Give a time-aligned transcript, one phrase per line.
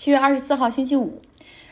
[0.00, 1.20] 七月二十四号星期五，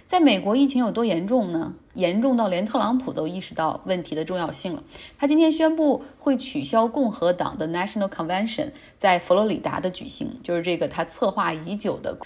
[0.04, 1.74] 在美国疫情有多严重呢？
[1.94, 4.82] 严重到连特朗普都意识到问题的重要性了。
[5.16, 12.18] 他今天宣布会取消共和党的 National Convention 在佛罗里达的举行，就是这个他策划已久的。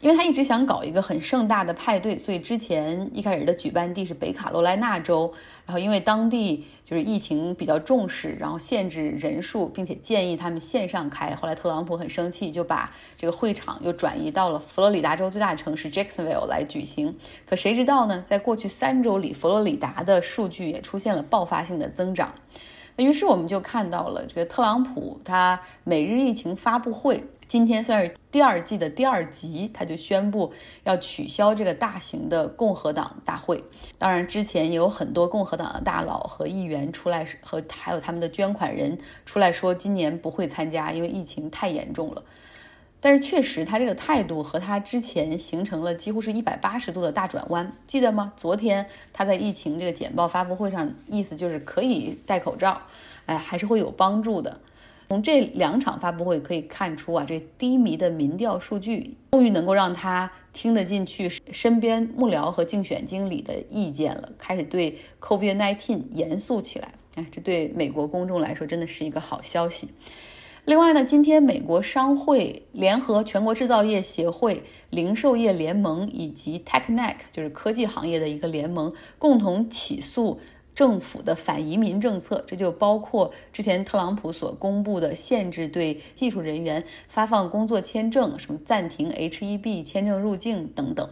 [0.00, 5.32] 因为他一直想搞一个很盛大的派对，所以之前一开始的举办地是北卡罗来纳州，
[5.66, 11.34] 然后因为当地就是疫情比较重视，然后限制人数，并且建议他们线上开。
[11.34, 17.16] 后来特朗普很生气，就把这个会场又转移到了佛罗里达州最大城市 Jacksonville 来举行。
[17.44, 18.22] 可谁知道呢？
[18.24, 22.32] 在过去三周里，佛罗里达的数据也出现了爆发性的增长。
[22.94, 27.24] 那于是我们就看到了这个特朗普他每日疫情发布会。
[27.48, 30.52] 今天算是第二季的第二集，他就宣布
[30.84, 33.64] 要取消这个大型的共和党大会。
[33.96, 42.22] 当然，之前也有很多共和党的大佬和议员出来，和还有他们的捐款人出来说，今年不会参加，因为疫情太严重了。
[43.00, 48.34] 但是确实，他这个态度和他之前形成了几乎是一百八十度的大转弯，记得吗？
[48.36, 52.82] 昨天他在疫情这个简报发布会上，意思就是可以戴口罩，
[53.24, 54.60] 哎，还是会有帮助的。
[55.08, 66.92] 从这两场发布会可以看出啊，这低迷的民调数据终于能够让他听得进去身边幕僚和竞选经理的意见了，开始对 COVID-19 严肃起来。
[67.14, 69.88] 哎，这对美国公众来说真的是一个好消息。
[70.66, 80.38] 另外呢，今天美国商会联合全国制造业协会、零售业联盟以及 TechNet，就是科技行业的一个联盟，共同起诉。
[80.78, 91.10] 政府的反移民政策，这就包括之前特朗普所公布的限制对技术人员发放工作签证，什么暂停 H-1B 签证入境等等。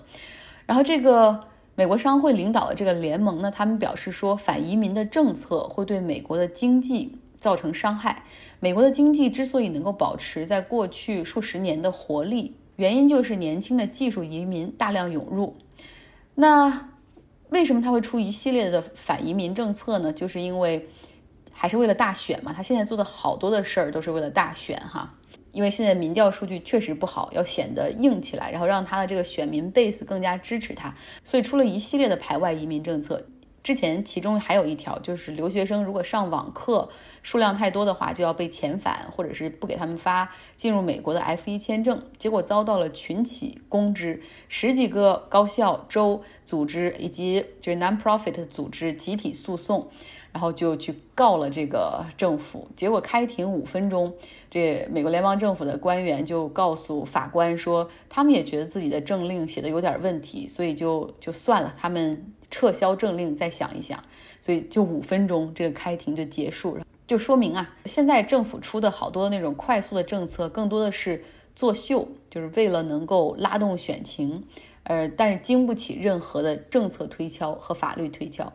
[0.66, 1.40] 然后，这个
[1.74, 8.22] 美国商会领导的这个联盟呢，他们表示说，反移民的政策会对美国的经济造成伤害。
[8.60, 15.56] 美国的经济之所以能够保持在过去数十年的活力，原因就是年轻的技术移民大量涌入。
[16.36, 16.90] 那。
[17.50, 20.12] 为什么他会出一系列的反移民政策呢？
[20.12, 20.88] 就是因为
[21.52, 22.52] 还是为了大选嘛。
[22.52, 25.12] 他现在做的好多的事儿都是为了大选哈。
[25.52, 33.26] 因为现在民调数据确实不好，要显得硬起来，然后让他的这个选民 base 更加支持他，所以出了一系列的排外移民政策。
[33.66, 36.88] 之前其中还有一条，就是留学生如果上网课
[37.24, 42.00] 数量太多的话，就要被遣返，或者是不给他们发进入美国的 F1 签证。
[42.16, 49.88] 结果遭到了群起攻之，十几个高校、州组织以及就是 non-profit 组织集体诉讼，
[50.32, 52.68] 然后就去告了这个政府。
[52.76, 54.14] 结果开庭五分钟，
[54.48, 62.32] 这美国联邦政府的官员就告诉法官说，他们也觉得自己的政令写的有点问题，所以就就算了，他们。
[62.50, 64.02] 撤销政令，再想一想，
[64.40, 71.24] 所以就五分钟，这个开庭就结束了，就说明啊，现在政府出的好多那种快速的政策，更多的是
[71.54, 74.44] 作秀，就是为了能够拉动选情，
[74.84, 78.52] 呃，但是经不起任何的政策推敲和法律推敲。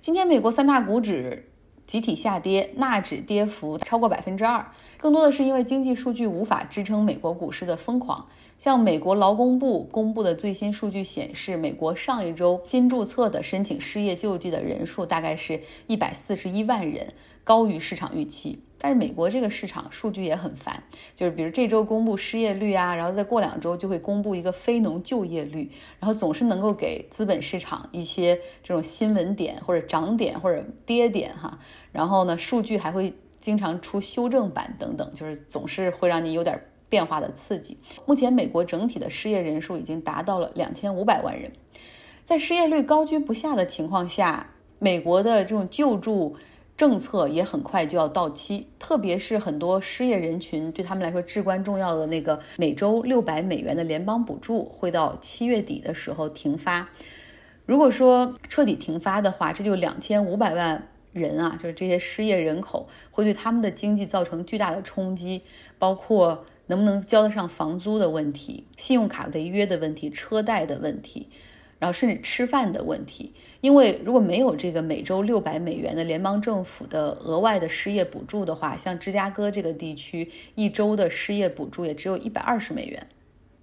[0.00, 1.49] 今天美国三大股指
[1.90, 4.64] 集体下跌，纳指跌幅超过百分之二，
[4.96, 8.24] 更多的是因为经济数据无法支撑美国股市的疯狂。
[8.60, 17.12] 像美国劳工部公布的最新数据显示，美国上一周新注册的申请失业救济的人数大概是一百四十一万人，
[17.42, 18.60] 高于市场预期。
[18.80, 20.82] 但是美国这个市场数据也很烦，
[21.14, 31.58] 就是比如这周公布失业率啊，然后再过两周就会公布一个非农就业率，然后总是能够给资本市场一些这种新闻点或者涨点或者跌点哈。
[31.92, 36.60] 然后呢，数据还会经常出修正版等等，就是总是会让你有点。
[36.90, 37.78] 变化的刺激。
[38.04, 41.52] 目前，美国整体的失业人数已经达到了两千五百万人。
[42.24, 46.34] 在失业率高居不下的情况下，美国的这种救助
[46.80, 48.66] 政策也很快就要到期。
[48.78, 56.88] 特别是很多失业人群对他们来说至关重要的那个每周六百美元的联邦补助，会到七月底的时候停发。
[57.66, 65.42] 如果说彻底停发的话，这就两千五百万人啊，就是这些失业人口会对他们的经济造成巨大的冲击，
[65.78, 66.46] 包括。
[66.66, 71.28] 能不能交得上房租的问题，信用卡违约的问题，车贷的问题，
[71.80, 73.32] 然后甚至吃饭的问题。
[73.60, 83.06] 因为如果没有这个每周六百美元的联邦政府的额外的失业补助的话，像芝加哥这个地区一周的失业补助也只有一百二十美元。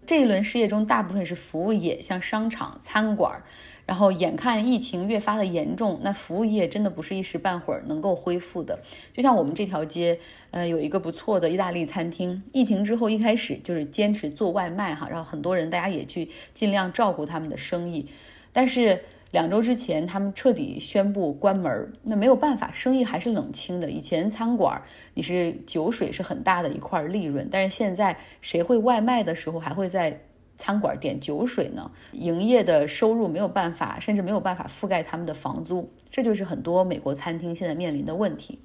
[0.07, 3.44] 这一轮失业中，大部分是服务业，像商场、餐馆。
[3.86, 8.77] 然后眼看疫情越发的严重，那服务业真的不是一时半会儿能够恢复的。
[9.13, 10.19] 就像我们这条街，
[10.51, 18.07] 呃，有一个不错的意大利餐厅，疫情之后一开始就是坚持做外卖哈，然后很多人大家也去尽量照顾他们的生意。
[18.51, 19.01] 但是
[19.31, 23.89] 两周之前他们彻底宣布关门，那没有办法，生意还是冷清的。
[23.89, 24.81] 以前餐馆
[25.13, 30.21] 你是酒水是很大的一块利润，但是现在谁会外卖的时候还会在
[30.56, 38.59] 餐馆点酒水呢，营业的收入没有办法，甚至没有办法覆盖他们的房租，这就是很多美国餐厅现在面临的问题。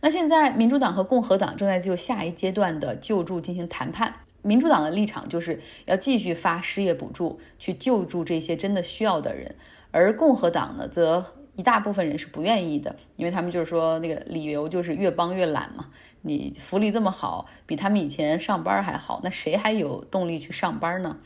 [0.00, 4.12] 那现在民主党和共和党正在就下一阶段的救助进行谈判。
[4.44, 9.54] 民主党的立场就是要继续发失业补助去救助这些真的需要的人，
[9.92, 11.24] 而共和党呢，则
[11.54, 15.86] 一大部分人是不愿意的，因为他们就是说那个理由就是越帮越懒嘛。
[16.22, 21.18] 你福利这么好，比他们以前上班还好，那谁还有动力去上班呢？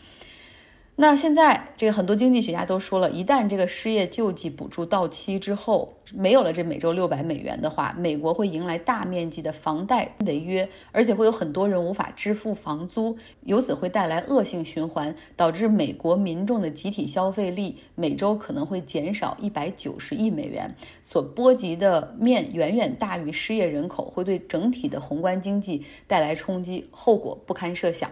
[0.98, 28.10] 那现在这个很多经济学家都说了，一旦这个失业救济补助到期之后，没有了这每周六百美元的话，美国会迎来大面积的房贷违约，而且会有很多人无法支付房租，由此会带来恶性循环，导致美国民众的集体消费力每周可能会减少一百九十亿美元，所波及的面远远大于失业人口，会对整体的宏观经济带来冲击，后果不堪设想。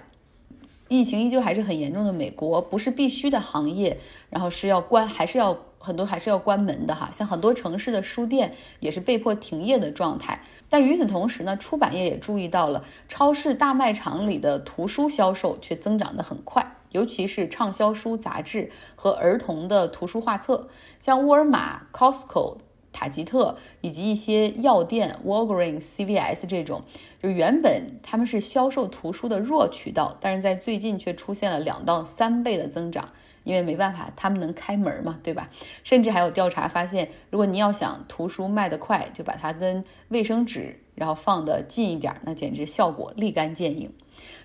[0.89, 3.99] 疫情依旧还是很严重的，美国不是必须的行业，
[4.29, 7.11] 然后是要关，还是要很多还是要关门的哈。
[7.13, 10.41] 像很多城市的书店也是被迫停业的状态。
[10.69, 20.69] 但与此同时呢，出版业也注意到了，超市大卖场里的图书销售却增长得很快，尤其是畅销书、杂志和儿童的图书画册，
[21.01, 22.57] 像沃尔玛、Costco。
[22.95, 26.83] 塔吉特以及一些药店，Walgreens、CVS 这种，
[27.21, 33.09] 就原本他们是销售图书的弱渠道，但是在最近却出现了两到三倍的增长，
[33.43, 35.51] 因为没办法，他们能开门嘛，对吧？
[35.83, 43.93] 甚至还有调查发现，如果你要想图书卖得快，就把它跟卫生纸然后放得近一点，那简直效果立竿见影。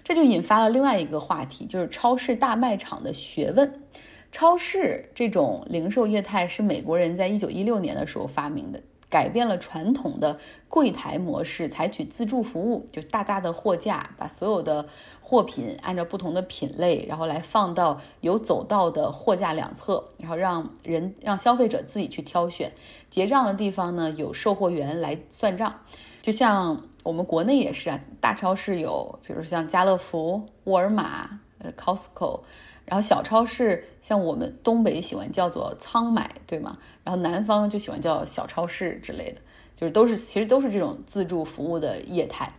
[0.03, 3.83] 这就引发了另外一个话题，就是超市大卖场的学问。
[4.31, 14.87] 超市这种零售业态是美国人在一九一六年的时候发明的，改变了传统的柜台模式，采取自助服务，就大大的货架，把所有的
[15.19, 22.71] 货品按照不同的品类，然后来放到有走道的货架两侧，然后让人让消费者自己去挑选。
[23.09, 25.81] 结账的地方呢，有售货员来算账，
[26.21, 31.39] 就像我们国内也是啊，大超市有，比如像家乐福、沃尔玛、
[31.77, 32.41] Costco。
[32.85, 36.77] 然后小超市，像我们东北喜欢叫做仓买，对吗？
[37.03, 39.41] 然后南方就喜欢叫小超市之类的，
[39.75, 42.51] 就是都是其实都是这种自助服务的业态。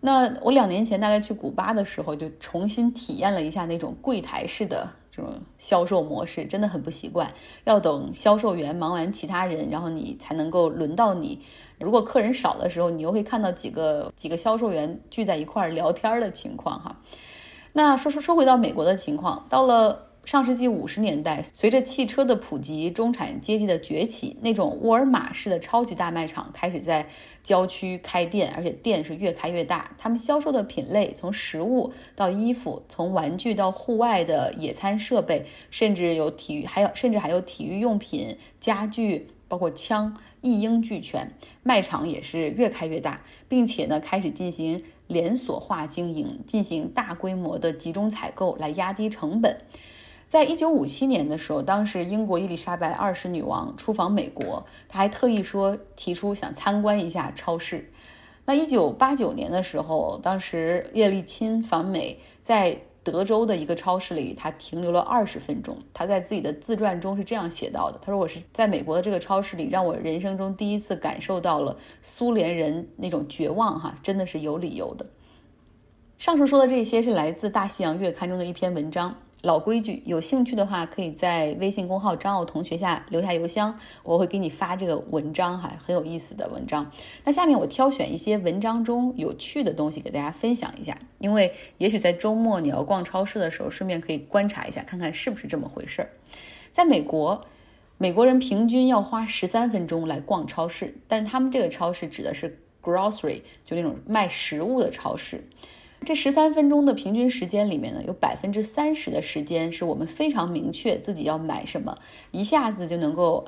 [0.00, 7.32] 那我两年前大概去古巴的时候，就重新体验了一下那种柜台式的这种销售模式，真的很不习惯。
[7.64, 11.40] 要等销售员忙完其他人，然后你才能够轮到你。
[11.78, 17.00] 如果客人少的时候，你又会看到几个几个销售员聚在一块儿聊天儿的情况，哈。
[17.74, 27.08] 那说说说回到美国的情况，到了上世纪五十年代，随着汽车的普及、中产阶级的崛起，那种沃尔玛式的超级大卖场开始在
[27.42, 29.90] 郊区开店，而且店是越开越大。
[29.98, 41.30] 他们销售的品类从食物到衣服，从玩具到户外的野餐设备，甚至有体育，还有甚至还有体育用品、家具，包括枪，一应俱全。
[41.62, 43.20] 卖场也是越开越大，
[43.50, 44.82] 并且呢，开始进行。
[45.08, 49.58] 连锁化经营，进行大规模的集中采购来压低成本。
[50.26, 57.92] 在一九五七年的时候，当时英国伊丽莎白二世女王出访美国，她还特意说提出想参观一下超市。
[58.46, 62.78] 那一九八九年的时候，当时叶利钦访美，在。
[63.04, 65.76] 德州的一个超市里，他停留了二十分钟。
[65.92, 75.04] 他在自己的自传中是这样写到的：“他说我是在美国的这个超市里，让我人生中第一次感受到了苏联人那种绝望，哈，真的是有理由的。”
[76.18, 79.16] 上述说的这些是来自《大西洋月刊》中的一篇文章。
[79.42, 86.88] 老规矩，有兴趣的话，可以在微信公号张奥同学下留下邮箱，我会给你发这个文章哈，很有意思的文章。
[87.24, 96.10] 那下面我挑选一些文章中有趣的东西给大家分享一下，因为也许在周末你要逛超市的时候，顺便可以观察一下，看看是不是这么回事儿。
[96.70, 97.44] 在美国，
[97.98, 105.42] 美国人平均要花十三分钟来逛超市，但是他们这个超市指的是 grocery，就那种卖食物的超市。
[106.04, 111.96] 这十三分钟的平均时间里面呢，有百分之三十的时间是我们非常明确自己要买什么，
[112.32, 113.44] 一下子就能够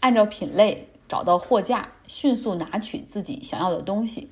[0.00, 4.28] 按照品类找到货架，迅速拿取自己想要的东西，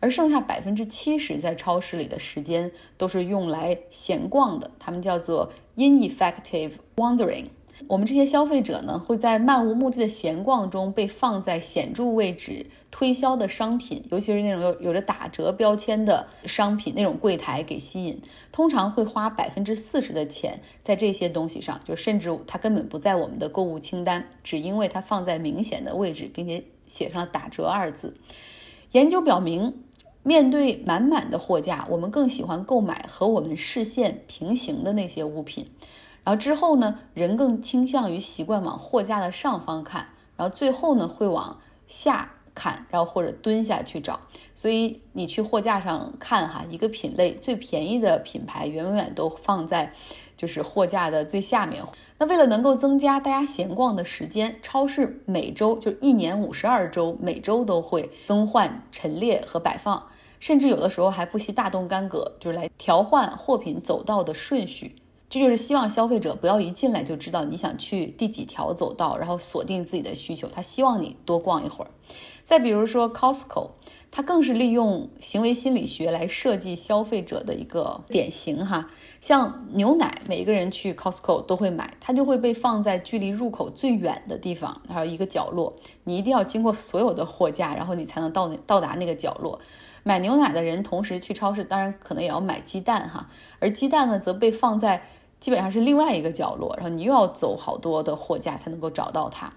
[0.00, 7.46] 而剩下百分之七十在超市里的时间都是用来闲逛的，他们叫做 ineffective wandering。
[7.86, 18.20] 我们这些消费者呢，会在漫无目的的闲逛中被放在显著位置推销的商品，尤其是那种有有着打折标签的商品那种柜台给吸引，
[18.52, 28.16] 通常会花百分之四十的钱在这些东西上，就甚至它根本不在我们的购物清单，只因为它放在明显的位置，并且写上了打折二字。
[28.92, 29.74] 研究表明。
[30.26, 35.66] 面对满满的货架，我们更喜欢购买和我们视线平行的那些物品。
[36.24, 44.18] 然后之后呢，人更倾向于习惯往货架的上方看，然后最后呢会往下看，然后或者蹲下去找。
[44.54, 49.92] 所以你去货架上看哈，一个品类最便宜的品牌远远都放在
[50.36, 51.84] 就是货架的最下面。
[52.16, 60.06] 那为了能够增加大家闲逛的时间，超市每周就一年五十二周，每周都会更换陈列和摆放，
[60.40, 64.96] 甚至有的时候还不惜大动干戈，就是来调换货品走道的顺序。
[65.28, 70.46] 这就是希望消费者不要一进来就知道你想去第几条走道，然后锁定自己的需求。
[70.48, 71.90] 他希望你多逛一会儿。
[72.44, 73.70] 再比如说 Costco，
[74.16, 78.88] 它更是利用行为心理学来设计消费者的一个典型哈。
[79.20, 85.74] 像牛奶，每一个人去 Costco 都会买，它就会被放在距离入口最远的地方，还有一个角落。
[86.04, 89.58] 你一定要经过所有的货架，然后你才能到到达那个角落。
[90.04, 93.28] 买牛奶的人同时去超市，当然可能也要买鸡蛋哈，
[93.58, 95.02] 而鸡蛋呢则被放在。
[95.40, 99.52] 基本上是另外一个角落，然后你又要走好多的货架才能够找到它。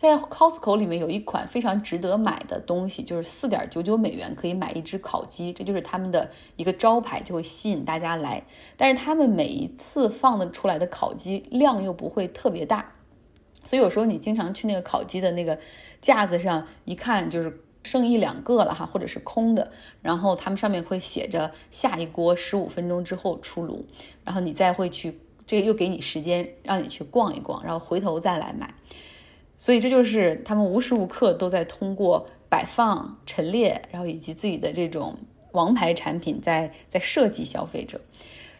[0.00, 8.42] 在 Costco 里面有一款非常值得买的东西，就是四点九九美元可以买一只烤鸡，这就是他们的一个招牌，就会吸引大家来。
[8.78, 12.94] 但是他们每一次放的出来的烤鸡量又不会特别大，
[13.62, 15.58] 所以有时候你经常去那个烤鸡的那个
[16.00, 17.60] 架子上一看，就是。
[17.82, 23.86] 剩一两个了哈，或者是空的，然后他们上面会写着下一锅十五分钟之后出炉，
[24.22, 28.74] 然后你再会去，这个又给你时间让你去逛一逛，然后回头再来买。
[29.60, 35.18] 所以这就是他们无时无刻都在通过摆放、陈列，然后以及自己的这种
[35.52, 38.00] 王牌产品在在设计消费者。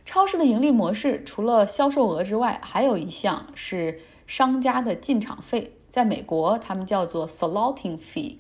[0.05, 8.37] 超市的盈利模式除了销售额之外，还有一项是商家的进场费，在美国他们叫做 slotting fee。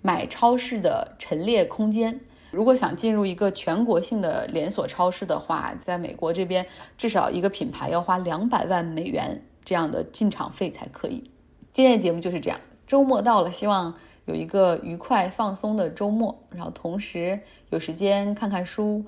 [0.00, 11.30] 买超市的陈列空间，如果想进入一个全国性的连锁超市的话，在美国这边至少一个品牌要花两百万美元这样的进场费才可以。
[11.78, 12.58] 今天的节目就是这样，
[12.88, 13.94] 周末到了，希望
[14.24, 17.38] 有一个愉快放松的周末，然后同时
[17.70, 19.04] 有时间看看书，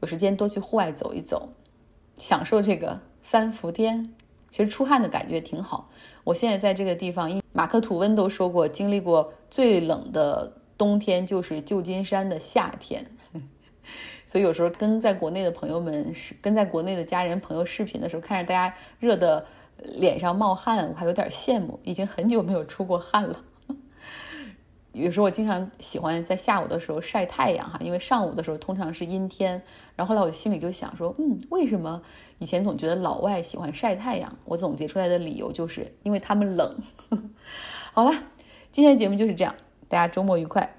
[0.00, 1.50] 有时间多去户外走一走，
[2.16, 4.10] 享受这个三伏天。
[4.48, 5.90] 其实出汗的感觉挺好。
[6.24, 13.04] 我现在在这个地方，马克吐温都说过，经历过最冷的冬天就是旧金山的夏天。
[14.26, 19.44] 所以有时候跟在国内的朋友们，是跟在国内的家人朋友视频的时候，看着大家热的
[19.84, 21.78] 脸上冒汗，我还有点羡慕。
[21.82, 23.44] 已经很久没有出过汗了。
[24.92, 29.60] 有时候我经常喜欢在下午的时候晒太阳哈，因为上午的时候通常是阴天。
[29.96, 32.00] 然后后来我心里就想说，嗯，为什么
[32.38, 34.36] 以前总觉得老外喜欢晒太阳？
[34.44, 36.76] 我总结出来的理由就是因为他们冷。
[37.92, 38.12] 好了，
[38.70, 39.54] 今天的节目就是这样，
[39.88, 40.76] 大家周末愉快。